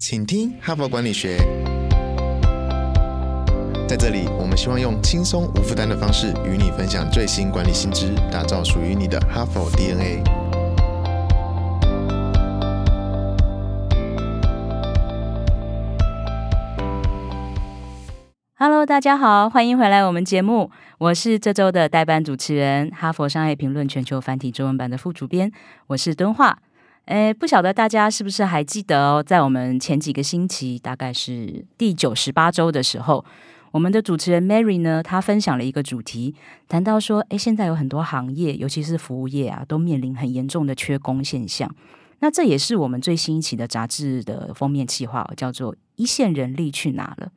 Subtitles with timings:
[0.00, 1.38] 请听哈佛管理学。
[3.88, 10.22] 在这里，我们希望用轻松无负担的方式与你分享最新管理新知，打造属于你的哈佛 DNA。
[18.54, 25.50] Hello，大家好，欢迎回来我们节目，我是这周的代班主持人，哈佛商业评论全球繁体中文版的副主编，
[25.88, 26.60] 我是敦化。
[27.08, 33.24] 诶，不晓得大家是不是还记得哦，在我们前几个星期，大概是第九十八周的时候，
[33.70, 36.34] 我们的主持人 Mary 呢，她分享了一个主题，
[36.68, 41.74] 谈到说，诶，现在有很多行业，尤其是服务业啊，都面临很严重的缺工现象。
[42.18, 47.32] 那这也是我们最新一期的杂志的封面企划，叫做“一线人力去哪了”。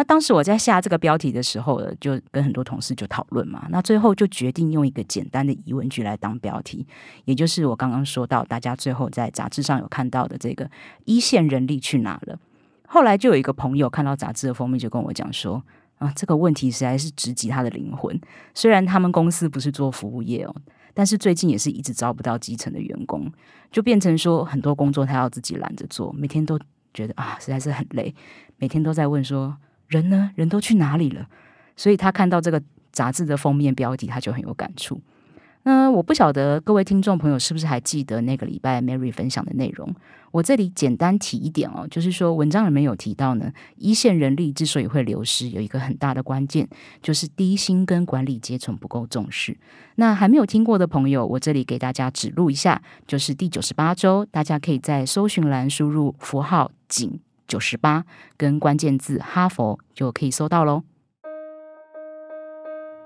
[0.00, 3.66] 那当时我在下这个标题的时候，就跟很多同事就讨论嘛。
[3.68, 6.86] 那最后就决定用一个简单的疑问句来当标题，
[7.26, 10.70] 也就是我刚刚说到，大家最后在杂志上有看到的这个
[11.04, 12.38] “一线人力去哪了”。
[12.88, 15.62] 后来就有一个朋友看到杂志的封面，就跟我讲说
[16.00, 18.18] ：“啊，这个问题实在是直击他的灵魂。
[18.54, 20.56] 虽然他们公司不是做服务业哦，
[20.94, 23.30] 但是最近也是一直招不到基层的员工，
[23.70, 26.58] 就变成说很多工作他要自己揽着做，每天都
[26.94, 28.14] 觉得啊，实在是很累，
[28.56, 29.54] 每天都在问说。”
[29.90, 30.30] 人呢？
[30.36, 31.26] 人都去哪里了？
[31.76, 35.00] 所以他看到这个杂志的封面标题，他就很有感触。
[35.64, 39.94] 那我不晓得各位听众朋友是不是还记得那个礼拜 Mary 分享的内容？
[40.30, 46.66] 我这里简单提一点哦，就是说文章里面有提到呢，一线人力之所以会流失，有一个很大的关键，
[47.02, 49.54] 就是低薪跟管理阶层不够重视。
[49.96, 57.20] 那还没有听过的朋友，我这里给大家指路一下，就是第九十八周，大家可以在搜寻栏输入符号井。
[57.50, 58.04] 九十八
[58.36, 60.84] 跟关键字哈佛就可以搜到喽。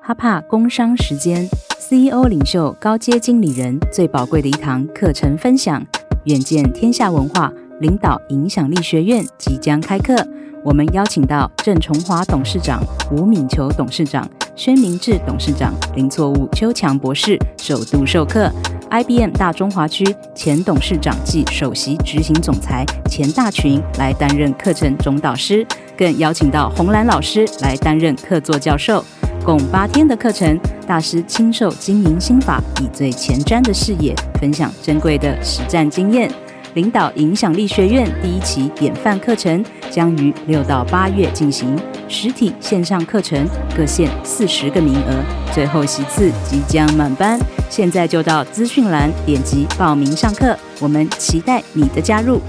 [0.03, 5.83] 哈帕工商时间，CEO 领袖高阶经理人最宝贵的一堂课程分享，
[6.27, 10.15] 远见天下文化领导影响力学院即将开课。
[10.63, 18.51] 我们邀请到郑崇华董事长、吴敏球董事长、宣明志董事长、林错误邱强博士首度授课。
[18.91, 29.05] IBM 大中华区前董事长暨首席执行总裁钱大群来担任课程总导师，更邀请到红蓝老师来担任客座教授，
[29.45, 36.31] 共八天的课程，大师亲授经营心法，以最前瞻的视野分享珍贵的实战经验。
[36.75, 43.47] 领导影响力学院第一期典范课程将于六到八月进行，实体线上课程
[43.77, 47.39] 各限四十个名额，最后席次即将满班。
[47.71, 52.41] 现在就到资讯栏点击报名上课，我们期待你的加入。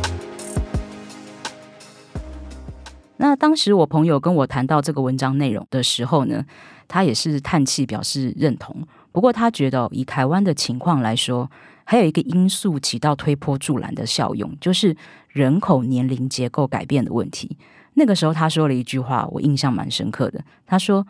[3.17, 6.43] 那当时我朋友跟我谈到这个文章内容的时候呢，
[6.87, 8.75] 他也是叹气表示认同。
[9.11, 11.49] 不过他觉得以台湾的情况来说，
[11.85, 14.97] 还有一个因素起到推波助澜的效用，就是
[15.29, 17.57] 人口年龄结构改变的问题。
[17.93, 20.43] 那个时候他说了一句话，我印象蛮深刻的。
[20.65, 21.05] 他说：“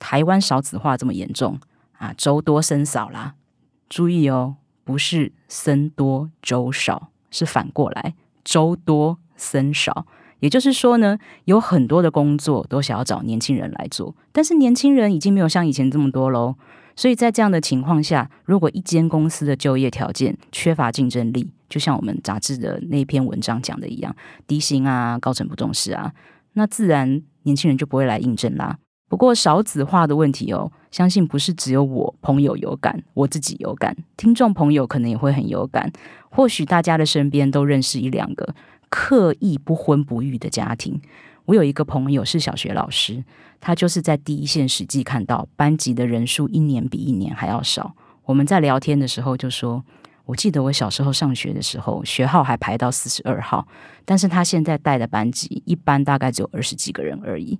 [0.00, 1.60] 台湾少子化这么严重
[1.98, 3.34] 啊，州多生少啦。
[3.88, 10.06] 注意哦，不是生多州少，是反过来，州多生少。
[10.40, 16.56] 也就是说呢，有很多的工作都想要找年轻人来做，但是年轻人已经没有像以前这么多喽。”
[16.98, 24.12] 所以在这样的情况下，如果一间公司的就业条件缺乏竞争力，就像我们杂志的那篇文章讲的一样，
[24.48, 26.12] 低薪啊、高层不重视啊，
[26.54, 28.76] 那自然年轻人就不会来应征啦。
[29.08, 35.92] 不过少子化的问题哦，相信不是只有我朋友有感，我自己有感，听众朋友可能也会很有感。
[36.28, 38.56] 或许大家的身边都认识一两个
[38.88, 41.00] 刻意不婚不育的家庭。
[41.48, 43.24] 我有一个朋友是小学老师。
[43.60, 47.92] 他就是在第一线实际看到班级的人数一年比一年还要少。
[48.24, 49.84] 我们在聊天的时候就说
[50.26, 53.66] ：“我记得我小时候上学的时候，学号还排到四十二号，
[54.04, 57.58] 但是他现在带的班级一般大概只有二十几个人而已。”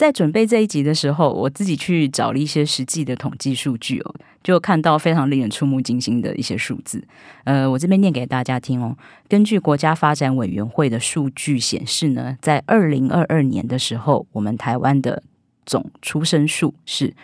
[0.00, 7.06] 在准备这一集的时候，我自己去找了一些实际的统计数据哦，就看到非常令人触目惊心的一些数字。
[7.44, 8.96] 呃，我这边念给大家听哦。
[9.28, 15.22] 根据国家发展委员会的数据显示呢，在二零二二年的时候，我们台湾的
[15.66, 17.14] 总出生数是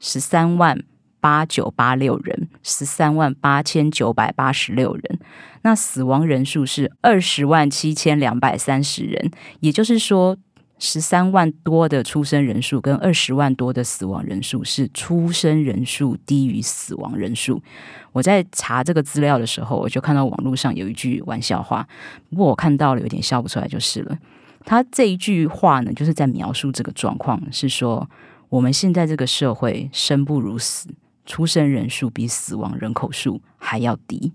[0.00, 0.82] 十三万
[1.20, 5.18] 八九八六人，十三万八千九百八十六人。
[5.60, 9.30] 那死亡人数是二十万七千两百三十人，
[9.60, 10.38] 也就是说，
[10.84, 17.62] 十三万多的出生人数跟二十万多的死亡人数是出生人数低于死亡人数。
[18.10, 21.86] 我在查这个资料的时候，我就看到网络上有一句玩笑话，
[22.30, 24.18] 不过我看到了有点笑不出来就是了。
[24.64, 28.10] 他这一句话呢，就是在描述这个状况，是说
[28.48, 30.88] 我们现在这个社会生不如死，
[31.24, 34.32] 出生人数比死亡人口数还要低。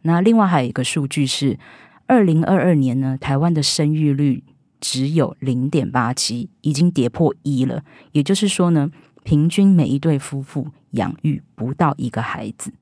[0.00, 1.58] 那另外还有一个数据是，
[2.06, 4.42] 二零二二年呢，台湾的生育率
[4.80, 7.82] 只有零点八七，已经跌破一了。
[8.12, 8.90] 也就是说呢，
[9.22, 12.72] 平均每一对夫妇养育不到一个孩子。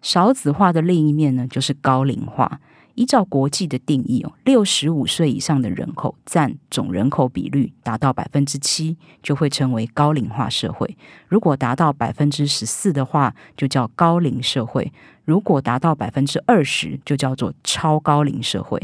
[0.00, 2.60] 少子化的另一面呢，就是高龄化。
[2.94, 10.86] 依照国际的定义哦，六十五岁以上的人口占总人口比率达到百分之七，就会成为高龄化社会；
[11.26, 14.92] 如果达到百分之十四的话，就叫高龄社会；
[15.24, 18.78] 如果达到百分之二十，就叫做超高龄社会。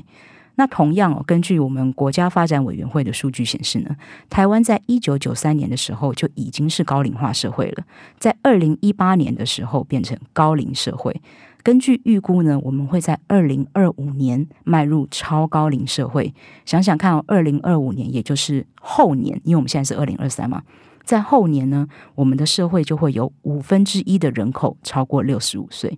[0.59, 3.97] 那同样，根据我们国家发展委员会的数据显示呢，
[4.29, 7.85] 台湾在一九九三年的时候就已经是高龄化社会了，
[8.19, 11.23] 在二零一八年的时候变成高龄社会。
[11.63, 16.35] 根据预估呢，我们会在二零二五年迈入超高龄社会。
[16.65, 20.63] 想想看，二零二五年也就是后年，因为我们现在是二零二三嘛，
[21.05, 25.97] 在后年呢，我们的社会就会有五分之一的人口超过六十五岁。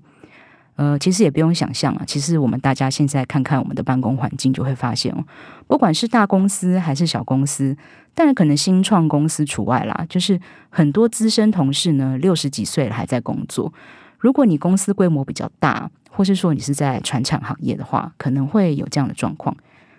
[0.80, 5.22] 呃，其实也不用想象啊，其实我们大家现在看看我们的办公环境，就会发现哦，
[5.66, 7.76] 不管是大公司还是小公司，
[8.14, 10.40] 但是可能新创公司除外啦，就是
[10.70, 13.70] 很多资深同事呢，六十几岁了还在工作。
[14.18, 19.54] 如果你公司规模比较大，或是说你是在传产行业的话，可能会有这样的状况，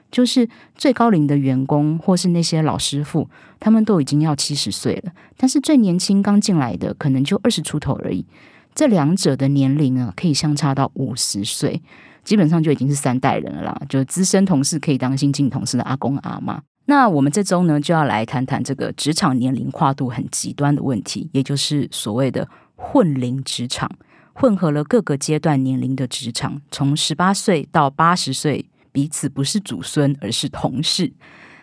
[0.10, 3.30] 就是最高龄的员工或是那些老师傅，
[3.60, 8.26] 他们都已经要七十岁了，但是最年轻刚进来的可能就二十出头而已。
[8.74, 11.82] 这两者的年龄啊，可以相差到五十岁，
[12.24, 13.82] 基本上就已经是三代人了啦。
[13.90, 16.62] 就资深同事可以当新进同事的阿公阿妈。
[16.86, 23.90] 那我们这周呢，就要来谈谈这个职场年龄跨度很极端的问题，也就是所谓的混龄职场。
[24.34, 31.12] 混合了各个阶段年龄的职场，从十八岁到八十岁，彼此不是祖孙，而是同事。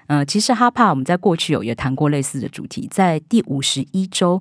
[0.06, 4.40] 呃，其实哈帕我们在过去有也谈过类似的主题，在第五十一周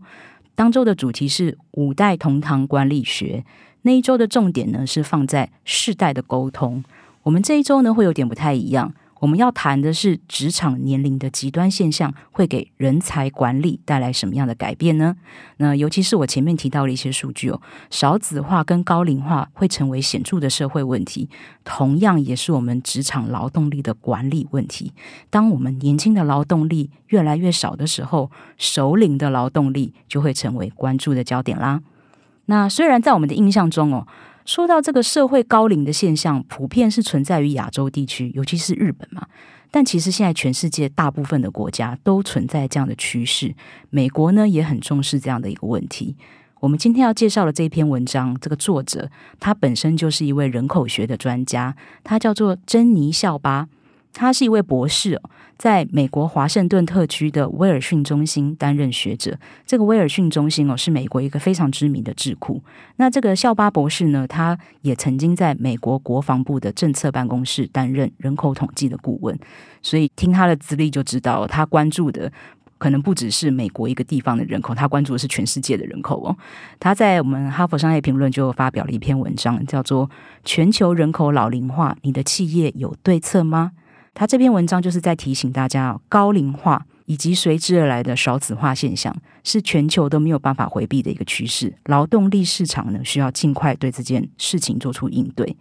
[0.57, 3.45] 当周的主题是五代同堂管理学，
[3.83, 6.83] 那一周的重点呢是放在世代的沟通。
[7.21, 8.91] 我们这一周呢会有点不太一样。
[9.19, 15.15] 我们要谈的是职场年龄的极端现象会给人才管理带来什么样的改变呢？
[15.57, 21.29] 那尤其是我前面提到的一些数据哦，少子化跟高龄化会成为显著的社会问题，
[21.63, 24.93] 同样也是我们职场劳动力的管理问题。
[25.29, 31.81] 当我们年轻的劳动力越来越少的时候，首领的劳动力就会成为关注的焦点啦。
[32.45, 34.07] 那虽然在我们的印象中哦。
[34.47, 39.27] 说到这个社会高龄的现象，普遍是存在于亚洲地区，尤其是日本嘛。
[39.69, 43.53] 但其实现在全世界大部分的国家都存在这样的趋势，
[43.89, 46.15] 美国呢也很重视这样的一个问题。
[46.61, 53.67] 我们今天要介绍的这篇文章，这个作者他本身就是一位人口学的专家，他叫做珍妮校巴。
[54.13, 55.21] 他是一位博士，
[55.57, 59.37] 在美国华盛顿特区的威尔逊中心担任学者。
[59.65, 62.61] 这个威尔逊中心哦，是美国一个非常知名的智库。
[62.95, 69.37] 那这个校巴博士呢，他也曾经在美国国防部的政策办公室担任人口统计的顾问。
[69.83, 72.31] 所以听他的资历就知道，他关注的
[72.79, 76.35] 可能不只是美国一个地方的人口，他关注的是全世界的人口哦。
[76.79, 80.07] 他在我们哈佛商业评论就发表了一篇文章，叫做
[80.43, 83.71] 《全球人口老龄化，你的企业有对策吗？》
[84.17, 91.71] 他这篇文章就是在提醒大家，高龄化以及随之而来的少子化现象是全球都没有办法回避的一个趋势。
[91.85, 95.55] 劳动力市场呢，需要尽快对这件事情做出应对。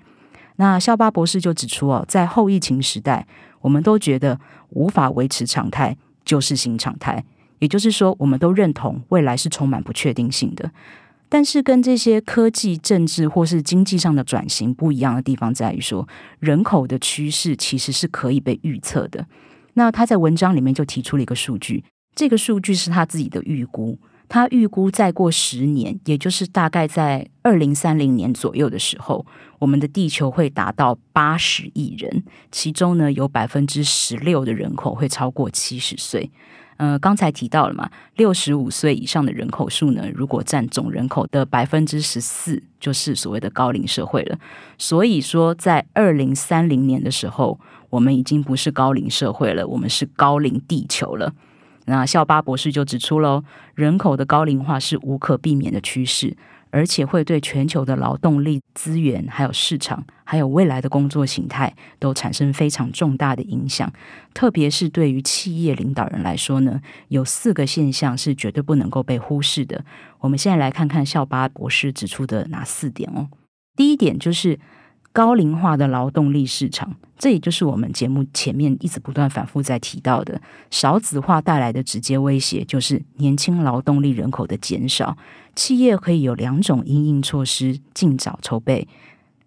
[0.57, 3.27] 那肖巴博士就指出哦，在后疫情时代，
[3.61, 5.95] 我们都觉得无法维持常态
[6.25, 7.23] 就是新常态，
[7.59, 10.71] 也就是说，我们都认同未来是充满不确定性的。
[11.29, 16.07] 但是跟这些科技、政治或是经济上的转型不一样的地方在于说，
[16.39, 19.27] 人口的趋势其实是可以被预测的。
[19.75, 23.99] 那他在文章里面就提出了一个数据，这个数据是他自己的预估。
[24.29, 29.25] 他预估再过十年，也就是大概在二零三零年左右的时候，
[29.61, 36.31] 我们的地球会达到八十亿人，其中呢有百分之十六的人口会超过七十岁。
[36.77, 44.39] 呃，刚才提到了嘛，六十五岁以上的人口数呢，如果占总人口的百分之十四，就是所谓的高龄社会了。
[44.77, 51.33] 所以说，在二零三零年的时候，我们已经不是高龄社会了，我们是高龄地球了。
[51.87, 56.37] 那校巴博士就指出喽，人口的高龄化是无可避免的趋势。
[56.77, 63.91] 而且会对全球的劳动力资源、还有市场、还有未来的工作形态都产生非常重大的影响。
[64.35, 66.79] 特别是对于企业领导人来说呢，
[67.09, 69.83] 有四个现象是绝对不能够被忽视的。
[70.19, 73.31] 我们现在来看看校巴博士指出的哪四点哦。
[73.75, 74.61] 第一点就是。
[75.17, 80.39] 高龄化的劳动力市场，这也就是我们节目前面一直不断反复在提到的
[80.71, 85.17] 少子化带来的直接威胁，就是年轻劳动力人口的减少。
[85.55, 88.87] 企业可以有两种因应措施尽早筹备。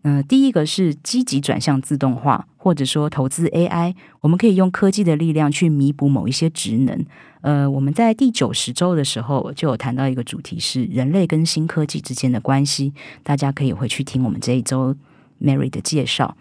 [0.02, 7.06] 嗯，第一个是积极转向自动化，或者说投资 AI，我们可以用科技的力量去弥补某一些职能。
[7.42, 14.96] 呃，我们在第九十周的时候就有谈到一个主题是人类跟新科技之间的关系，大家可以回去听我们这一周
[15.42, 16.36] Mary 的介绍。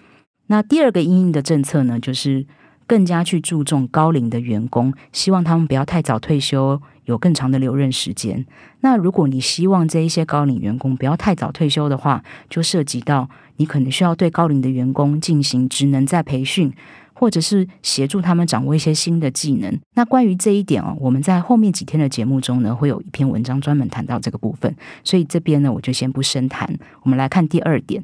[0.47, 2.47] 那第二个阴影的政策呢，就是
[2.87, 8.47] 更加去注重高龄的员工，希望他们不要太早退休，有更长的留任时间。
[8.81, 16.73] 那如果你希望这一些高龄员工不要太早退休的话，就涉及到你可能需要对高龄的员工进行职能再培训，
[17.13, 19.79] 或者是协助他们掌握一些新的技能。
[19.97, 24.75] 那关于这一点哦，我们在后面几天的节目中呢，会有一篇文章专门谈到这个部分，
[25.05, 26.73] 所以这边呢我就先不深谈。
[27.03, 28.03] 我们来看第二点，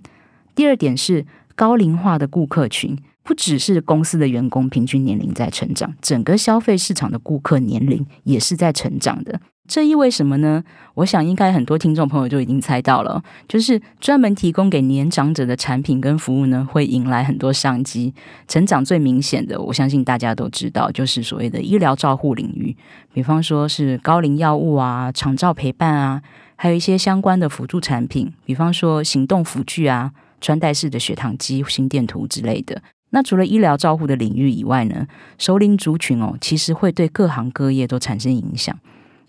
[0.54, 1.24] 第二点是。
[1.56, 9.40] 高龄化的顾客群不只是公司的员工平均年龄在成长，整个消费市场的顾客年龄也是在成长的。
[9.68, 10.64] 这意味什么呢？
[10.94, 18.12] 我想应该很多听众朋友就已经猜到了，就是专门提供给年长者的产品跟服务呢，会迎来很多商机。
[18.48, 22.76] 成长最明显的，我相信大家都知道，就是所谓的医疗照护领域，
[23.12, 26.20] 比方说是高龄药物啊、长照陪伴啊，
[26.56, 30.10] 还有一些相关的辅助产品，比方说行动辅具啊。
[30.44, 32.82] 穿戴式的血糖机、心电图之类的。
[33.10, 35.06] 那除了医疗照护的领域以外呢，
[35.38, 38.78] 熟龄族群哦，其实会对各行各业都产生影响。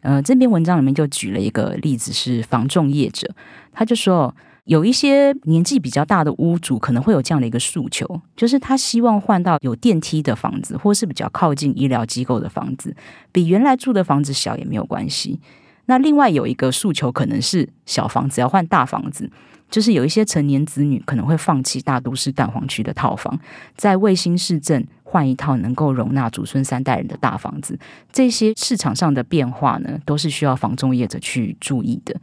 [0.01, 3.33] 呃，这篇文章里面就举了一个例子，是房仲业者，
[3.71, 12.93] 他就说有一些年纪比较大的屋主可能会有这样的一个诉求，就是他希望换到有电梯的房子，或是比较靠近医疗机构的房子，
[13.31, 15.39] 比原来住的房子小也没有关系。
[15.85, 19.29] 那另外有一个诉求，可能是小房子要换大房子。
[19.75, 23.37] 就是有一些成年子女可能会放弃大都市蛋黄区的套房，
[23.75, 27.77] 在卫星市镇换一套能够容纳祖孙三代人的大房子。
[28.09, 32.15] 这些市场上的变化呢，都是需要房中业者去注意的。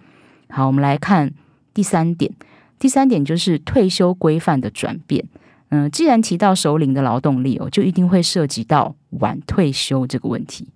[0.49, 1.30] 好，我们来看
[1.75, 2.32] 第三点。
[2.78, 5.23] 第三点就是退休规范的转变。
[5.68, 10.66] 嗯，既然提到首领的劳动力哦，就一定会涉及到晚退休这个问题。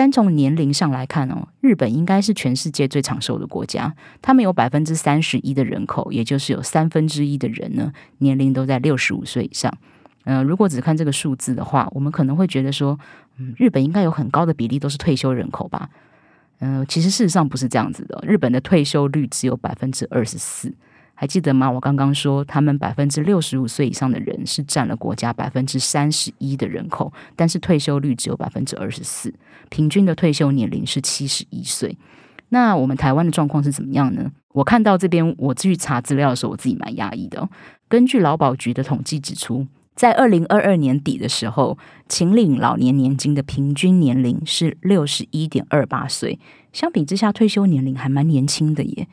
[0.00, 3.94] 单从年龄上来看哦，日本应该是全世界最长寿的国家。
[4.22, 9.70] 他们有百分之三十一的人口，也就是有三分之一的人呢，年龄都在六十五岁以上。
[10.24, 12.98] 呃，如果只看这个数字的话，我们可能会觉得说，
[13.36, 15.90] 嗯，日本应该有很高的比例都是退休人口吧？
[16.60, 20.72] 嗯，其实事实上不是这样子的，日本的退休率只有百分之二十四。
[21.20, 21.70] 还记得吗？
[21.70, 29.30] 我刚刚说，他们百分之六十五岁以上的人是占了国家百分之三十一的人口，但是退休率只有百分之二十四，
[29.68, 31.94] 平均的退休年龄是七十一岁。
[32.48, 34.32] 那我们台湾的状况是怎么样呢？
[34.52, 37.46] 我看到这边，我去查资料的时候，我自己蛮压抑的。
[37.86, 41.76] 根据劳保局的统计指出，在二零二二年底的时候，
[42.08, 46.40] 请领老年年金的平均年龄是六十一点二八岁，
[46.72, 49.06] 相比之下，退休年龄还蛮年轻的耶。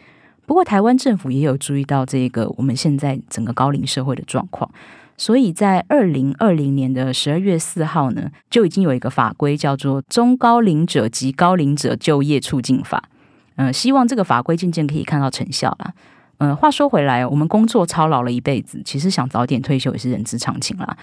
[0.48, 4.72] 不过，台湾政府也有注意到这个我们现在整个高龄社会的状况，
[5.18, 13.04] 所以在二零二零年的十二月四号呢，就已经有一个法规叫做《中高龄者及高龄者就业促进法》。
[13.58, 15.94] 嗯，希望这个法规渐渐可以看到成效啦。
[16.38, 20.98] 嗯，话说回来，我们工作操劳了一辈子，其实想早点退休也是人之常情啦。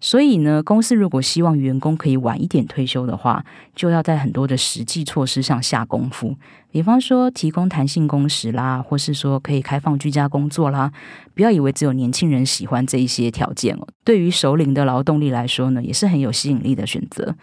[0.00, 3.44] 所以呢，公司如果希望员工可以晚一点退休的话，
[3.76, 6.34] 就要在很多的实际措施上下功夫。
[6.70, 10.90] 比方说，提供弹性工时啦，或是说可以开放居家工作啦。
[11.34, 17.34] 不要以为只有年轻人喜欢这一些条件哦，对于首领的劳动力来说呢，也是很有吸引力的选择。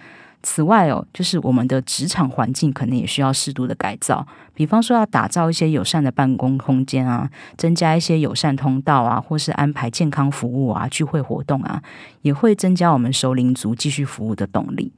[0.44, 11.82] 此外哦，就是我们的职场环境可能也需要适度的改造，比方说要打造一些友善的办公空间啊，增加一些友善通道啊，或是安排健康服务啊、聚会活动啊，
[12.22, 14.94] 也会增加我们熟龄族继续服务的动力。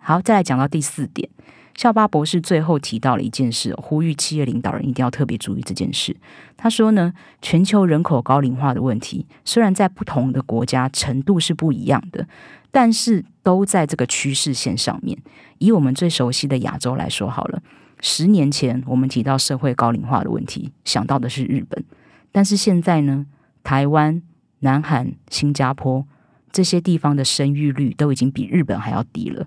[0.00, 1.28] 好，再来讲到第四点，
[1.74, 6.16] 校巴博士最后提到了一件事，呼吁企业领导人一定要特别注意这件事。
[6.56, 12.26] 他说呢，全球人口高龄化的问题，虽然在不同的国家程度是不一样的。
[12.74, 15.18] 但是都在这个趋势线上面。
[15.58, 17.62] 以我们最熟悉的亚洲来说好了，
[18.00, 21.84] 十年前我们提到社会高龄化的问题，想到的是日本。
[22.32, 23.26] 但是现在呢，
[23.62, 24.22] 台湾、
[24.60, 26.06] 南韩、新加坡
[26.50, 29.46] 这些地方的生育率都已经比日本还要低了，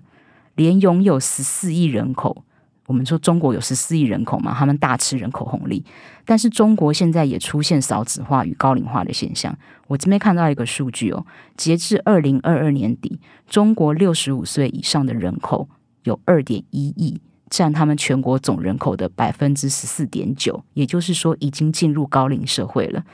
[0.56, 2.44] 连拥有十四亿人口。
[2.86, 5.84] 我们说中国有十四亿人口嘛，他们大吃人口红利，
[6.24, 9.56] 但是中国现在也出现少子化与高龄化的现象。
[9.88, 15.68] 我这边看到一个数据哦，截至二零二二年底，中国六十五岁以上的人口
[16.04, 17.20] 有二点一亿，
[17.50, 23.04] 占他们全国总人口的百分之十四点九，也就是说已经进入高龄社会了。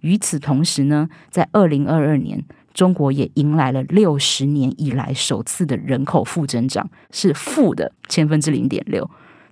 [0.00, 9.08] 与此同时呢，在二零二二年，中国也迎来了六十年以来首次的人口负增长，是负的千分之零点六。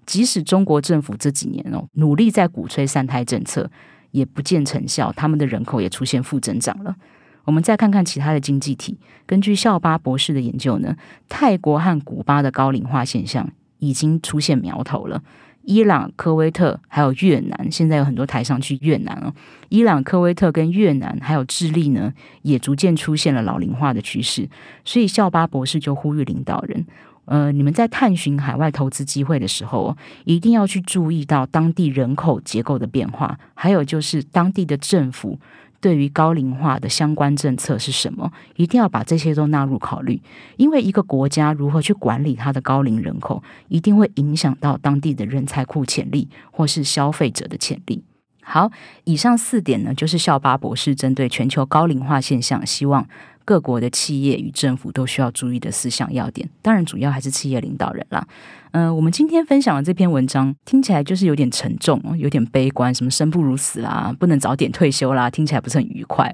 [0.06, 3.70] 即使中国政府这几年哦努力在鼓吹三胎政策，
[4.10, 6.96] 也不见成效，他们的人口也出现负增长了。
[7.44, 10.96] 我们再看看其他的经济体，根据校巴博士的研究呢，
[11.28, 13.48] 泰国和古巴的高龄化现象
[13.78, 15.22] 已经出现苗头了。
[15.62, 19.32] 伊朗、科威特还有越南，现在有很多台商去越南哦。
[19.68, 22.12] 伊朗、科威特跟越南还有智利呢，
[22.42, 24.48] 也逐渐出现了老龄化的趋势。
[24.84, 26.86] 所以校巴博士就呼吁领导人，
[27.26, 35.38] 呃，你们在探寻海外投资机会的时候，一定要去注意到当地人口结构的变化，还有就是当地的政府。
[35.80, 38.30] 对于高龄化的相关政策是什么？
[38.56, 40.20] 一定要把这些都纳入考虑，
[40.56, 48.04] 因为一个国家如何去管理它的高龄人口，一定会影响到当地的人才库潜力或是消费者的潜力。
[48.42, 48.70] 好，
[49.04, 53.06] 以上四点呢，就是校巴博士针对全球高龄化现象，希望。
[53.50, 58.24] 各国的企业与政府都需要注意的四项要点，当然主要还是企业领导人啦。
[58.70, 66.32] 嗯，我们今天分享的这篇文章听起来就是有点沉重，有点悲观，什么生不如死啦，不能早点退休啦，听起来不是很愉快。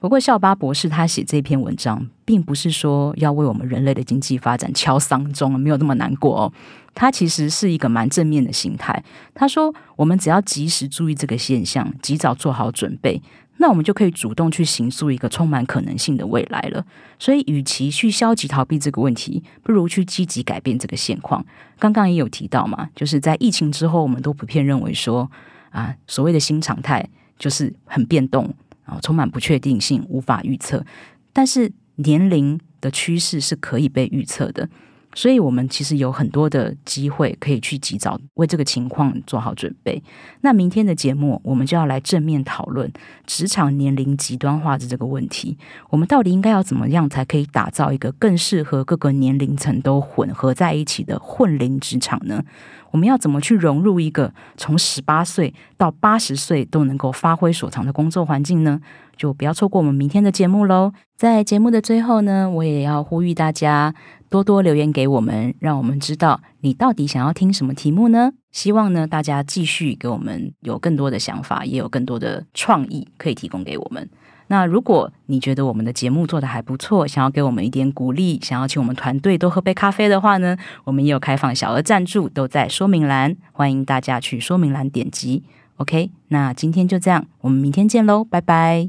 [0.00, 6.52] 不过，校巴博士他写这篇文章，并不是说要为我们人类的经济发展敲丧钟，没有那么难过哦。
[6.94, 9.02] 他其实是一个蛮正面的心态。
[9.34, 13.20] 他说，我们只要及时注意这个现象，及早做好准备，
[13.56, 16.84] 那我们就可以主动去行塑一个充满可能性的未来了。
[17.18, 21.44] 所以，与其去消极逃避这个问题，不如去积极改变这个现况。
[21.80, 25.28] 刚刚也有提到嘛，就是在疫情之后，我们都普遍认为说，
[25.70, 28.54] 啊，所谓的新常态就是很变动。
[28.88, 30.84] 啊，充满不确定性，无法预测。
[31.32, 34.68] 但是年龄的趋势是可以被预测的。
[35.14, 40.00] 所以，我们其实有很多的机会可以去及早为这个情况做好准备。
[40.42, 42.92] 那明天的节目，我们就要来正面讨论
[43.26, 45.58] 职场年龄极端化的这个问题。
[45.90, 52.44] 我们到底应该要怎么样才可以打造一个更适合各个年龄层都混合在一起的混龄职场呢？
[52.90, 58.80] 我们要怎么去融入一个从十八岁到八十岁都能够发挥所长的工作环境呢？
[59.16, 60.92] 就不要错过我们明天的节目喽！
[61.16, 63.92] 在节目的最后呢，我也要呼吁大家。
[64.30, 68.32] 多多留言给我们，让我们知道你到底想要听什么题目呢？
[68.50, 74.08] 希望呢大家继续给我们有更多的想法，也有更多的创意可以提供给我们。
[74.50, 85.44] 那如果你觉得我们的节目做的还不错，想要给我们一点鼓励，想要请我们团队多喝杯咖啡的话呢，我们也有开放小额赞助，都在说明栏，欢迎大家去说明栏点击。
[85.76, 88.88] OK，那今天就这样，我们明天见喽，拜拜。